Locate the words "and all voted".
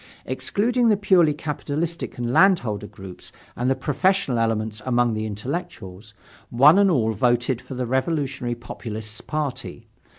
6.79-7.61